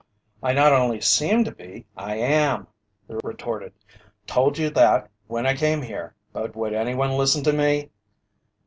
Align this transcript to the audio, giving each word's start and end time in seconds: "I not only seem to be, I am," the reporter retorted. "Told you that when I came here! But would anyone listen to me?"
"I 0.41 0.53
not 0.53 0.73
only 0.73 0.99
seem 0.99 1.43
to 1.43 1.51
be, 1.51 1.85
I 1.95 2.15
am," 2.15 2.65
the 3.07 3.17
reporter 3.17 3.27
retorted. 3.65 3.73
"Told 4.25 4.57
you 4.57 4.71
that 4.71 5.11
when 5.27 5.45
I 5.45 5.55
came 5.55 5.83
here! 5.83 6.15
But 6.33 6.55
would 6.55 6.73
anyone 6.73 7.11
listen 7.17 7.43
to 7.43 7.53
me?" 7.53 7.91